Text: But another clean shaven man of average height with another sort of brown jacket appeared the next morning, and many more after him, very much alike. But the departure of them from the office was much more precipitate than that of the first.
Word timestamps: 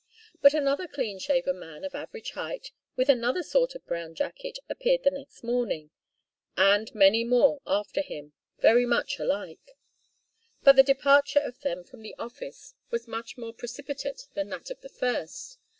But 0.41 0.55
another 0.55 0.87
clean 0.87 1.19
shaven 1.19 1.59
man 1.59 1.85
of 1.85 1.93
average 1.93 2.31
height 2.31 2.71
with 2.95 3.07
another 3.07 3.43
sort 3.43 3.75
of 3.75 3.85
brown 3.85 4.15
jacket 4.15 4.57
appeared 4.67 5.03
the 5.03 5.11
next 5.11 5.43
morning, 5.43 5.91
and 6.57 6.89
many 6.95 7.23
more 7.23 7.61
after 7.67 8.01
him, 8.01 8.33
very 8.57 8.87
much 8.87 9.19
alike. 9.19 9.77
But 10.63 10.75
the 10.75 10.81
departure 10.81 11.41
of 11.41 11.59
them 11.59 11.83
from 11.83 12.01
the 12.01 12.15
office 12.17 12.73
was 12.89 13.07
much 13.07 13.37
more 13.37 13.53
precipitate 13.53 14.27
than 14.33 14.49
that 14.49 14.71
of 14.71 14.81
the 14.81 14.89
first. 14.89 15.59